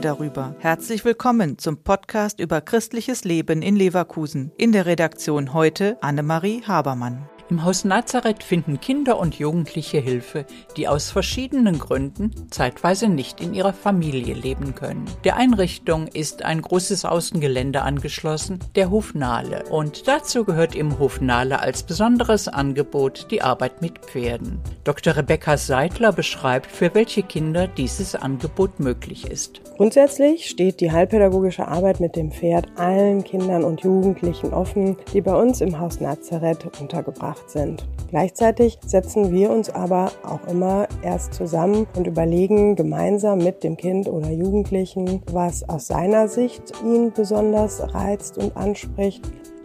darüber. 0.00 0.54
Herzlich 0.58 1.04
willkommen 1.04 1.58
zum 1.58 1.76
Podcast 1.82 2.40
über 2.40 2.62
christliches 2.62 3.24
Leben 3.24 3.60
in 3.60 3.76
Leverkusen. 3.76 4.50
In 4.56 4.72
der 4.72 4.86
Redaktion 4.86 5.52
heute 5.52 5.98
Annemarie 6.00 6.62
Habermann. 6.66 7.28
Im 7.48 7.62
Haus 7.62 7.84
Nazareth 7.84 8.42
finden 8.42 8.80
Kinder 8.80 9.20
und 9.20 9.38
Jugendliche 9.38 9.98
Hilfe, 9.98 10.46
die 10.76 10.88
aus 10.88 11.12
verschiedenen 11.12 11.78
Gründen 11.78 12.32
zeitweise 12.50 13.06
nicht 13.06 13.40
in 13.40 13.54
ihrer 13.54 13.72
Familie 13.72 14.34
leben 14.34 14.74
können. 14.74 15.04
Der 15.22 15.36
Einrichtung 15.36 16.08
ist 16.08 16.44
ein 16.44 16.60
großes 16.60 17.04
Außengelände 17.04 17.82
angeschlossen, 17.82 18.58
der 18.74 18.90
Hof 18.90 19.14
Nahle. 19.14 19.62
Und 19.70 20.08
dazu 20.08 20.44
gehört 20.44 20.74
im 20.74 20.98
Hof 20.98 21.20
Nahle 21.20 21.60
als 21.60 21.84
besonderes 21.84 22.48
Angebot 22.48 23.28
die 23.30 23.42
Arbeit 23.42 23.80
mit 23.80 24.00
Pferden. 24.00 24.60
Dr. 24.82 25.16
Rebecca 25.16 25.56
Seidler 25.56 26.12
beschreibt, 26.12 26.66
für 26.66 26.92
welche 26.94 27.22
Kinder 27.22 27.68
dieses 27.68 28.16
Angebot 28.16 28.80
möglich 28.80 29.30
ist. 29.30 29.60
Grundsätzlich 29.76 30.48
steht 30.48 30.80
die 30.80 30.90
heilpädagogische 30.90 31.68
Arbeit 31.68 32.00
mit 32.00 32.16
dem 32.16 32.32
Pferd 32.32 32.66
allen 32.74 33.22
Kindern 33.22 33.62
und 33.62 33.82
Jugendlichen 33.82 34.52
offen, 34.52 34.96
die 35.12 35.20
bei 35.20 35.34
uns 35.34 35.60
im 35.60 35.78
Haus 35.78 36.00
Nazareth 36.00 36.66
untergebracht 36.80 37.35
gemacht 37.36 37.50
sind. 37.50 37.86
Gleichzeitig 38.08 38.78
setzen 38.86 39.32
wir 39.32 39.50
uns 39.50 39.68
aber 39.70 40.12
auch 40.22 40.46
immer 40.48 40.86
erst 41.02 41.34
zusammen 41.34 41.86
und 41.96 42.06
überlegen 42.06 42.76
gemeinsam 42.76 43.38
mit 43.38 43.64
dem 43.64 43.76
Kind 43.76 44.08
oder 44.08 44.30
Jugendlichen, 44.30 45.22
was 45.32 45.68
aus 45.68 45.88
seiner 45.88 46.28
Sicht 46.28 46.72
ihn 46.84 47.12
besonders 47.12 47.94
reizt 47.94 48.38
und 48.38 48.56
anspricht. 48.56 49.22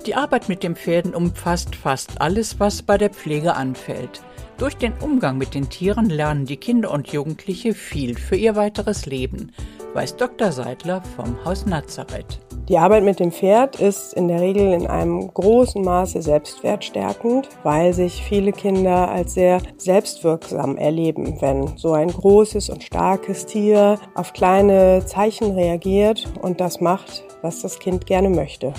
Die 0.07 0.15
Arbeit 0.15 0.49
mit 0.49 0.63
den 0.63 0.75
Pferden 0.75 1.13
umfasst 1.13 1.75
fast 1.75 2.21
alles, 2.21 2.59
was 2.59 2.81
bei 2.81 2.97
der 2.97 3.11
Pflege 3.11 3.53
anfällt. 3.53 4.23
Durch 4.57 4.75
den 4.75 4.93
Umgang 4.99 5.37
mit 5.37 5.53
den 5.53 5.69
Tieren 5.69 6.09
lernen 6.09 6.45
die 6.45 6.57
Kinder 6.57 6.89
und 6.89 7.09
Jugendliche 7.09 7.75
viel 7.75 8.17
für 8.17 8.35
ihr 8.35 8.55
weiteres 8.55 9.05
Leben, 9.05 9.51
weiß 9.93 10.17
Dr. 10.17 10.51
Seidler 10.51 11.03
vom 11.15 11.45
Haus 11.45 11.67
Nazareth. 11.67 12.39
Die 12.67 12.79
Arbeit 12.79 13.03
mit 13.03 13.19
dem 13.19 13.31
Pferd 13.31 13.79
ist 13.79 14.13
in 14.13 14.27
der 14.27 14.41
Regel 14.41 14.73
in 14.73 14.87
einem 14.87 15.31
großen 15.31 15.83
Maße 15.83 16.21
selbstwertstärkend, 16.21 17.49
weil 17.61 17.93
sich 17.93 18.23
viele 18.23 18.53
Kinder 18.53 19.09
als 19.09 19.35
sehr 19.35 19.61
selbstwirksam 19.77 20.77
erleben, 20.77 21.39
wenn 21.41 21.77
so 21.77 21.93
ein 21.93 22.07
großes 22.07 22.69
und 22.69 22.83
starkes 22.83 23.45
Tier 23.45 23.99
auf 24.15 24.33
kleine 24.33 25.05
Zeichen 25.05 25.51
reagiert 25.51 26.27
und 26.41 26.59
das 26.59 26.81
macht, 26.81 27.23
was 27.43 27.61
das 27.61 27.77
Kind 27.77 28.07
gerne 28.07 28.29
möchte. 28.29 28.73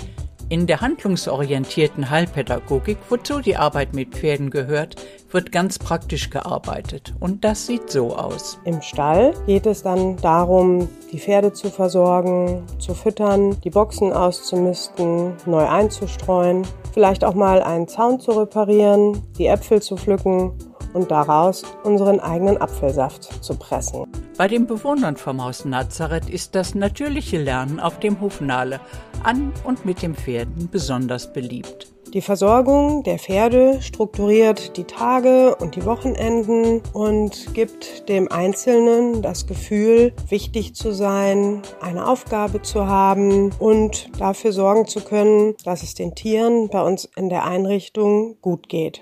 In 0.49 0.67
der 0.67 0.81
handlungsorientierten 0.81 2.09
Heilpädagogik, 2.09 2.97
wozu 3.09 3.39
die 3.39 3.55
Arbeit 3.55 3.93
mit 3.93 4.09
Pferden 4.09 4.49
gehört, 4.49 4.95
wird 5.31 5.51
ganz 5.51 5.79
praktisch 5.79 6.29
gearbeitet. 6.29 7.13
Und 7.19 7.43
das 7.43 7.65
sieht 7.65 7.89
so 7.89 8.15
aus. 8.15 8.59
Im 8.65 8.81
Stall 8.81 9.33
geht 9.47 9.65
es 9.65 9.83
dann 9.83 10.17
darum, 10.17 10.89
die 11.11 11.19
Pferde 11.19 11.53
zu 11.53 11.69
versorgen, 11.69 12.63
zu 12.77 12.93
füttern, 12.93 13.59
die 13.61 13.69
Boxen 13.69 14.13
auszumisten, 14.13 15.33
neu 15.45 15.67
einzustreuen, 15.67 16.67
vielleicht 16.93 17.23
auch 17.23 17.33
mal 17.33 17.63
einen 17.63 17.87
Zaun 17.87 18.19
zu 18.19 18.31
reparieren, 18.31 19.21
die 19.37 19.47
Äpfel 19.47 19.81
zu 19.81 19.97
pflücken 19.97 20.53
und 20.93 21.11
daraus 21.11 21.63
unseren 21.83 22.19
eigenen 22.19 22.61
Apfelsaft 22.61 23.43
zu 23.43 23.55
pressen. 23.55 24.07
Bei 24.37 24.47
den 24.47 24.65
Bewohnern 24.65 25.17
vom 25.17 25.43
Haus 25.43 25.65
Nazareth 25.65 26.29
ist 26.29 26.55
das 26.55 26.75
natürliche 26.75 27.37
Lernen 27.37 27.79
auf 27.79 27.99
dem 27.99 28.19
Hof 28.21 28.41
Nahle 28.41 28.79
an 29.23 29.51
und 29.63 29.85
mit 29.85 30.01
den 30.01 30.15
Pferden 30.15 30.69
besonders 30.71 31.31
beliebt. 31.31 31.93
Die 32.13 32.21
Versorgung 32.21 33.01
der 33.01 33.17
Pferde 33.17 33.81
strukturiert 33.81 34.77
die 34.77 34.83
Tage 34.83 35.55
und 35.55 35.75
die 35.75 35.83
Wochenenden 35.83 36.83
und 36.93 37.55
gibt 37.55 38.07
dem 38.07 38.31
Einzelnen 38.31 39.23
das 39.23 39.47
Gefühl, 39.47 40.13
wichtig 40.29 40.75
zu 40.75 40.91
sein, 40.91 41.63
eine 41.81 42.07
Aufgabe 42.07 42.61
zu 42.61 42.85
haben 42.85 43.51
und 43.57 44.11
dafür 44.19 44.51
sorgen 44.51 44.85
zu 44.85 45.01
können, 45.01 45.55
dass 45.65 45.81
es 45.81 45.95
den 45.95 46.13
Tieren 46.13 46.69
bei 46.69 46.83
uns 46.83 47.09
in 47.15 47.29
der 47.29 47.45
Einrichtung 47.45 48.37
gut 48.41 48.69
geht. 48.69 49.01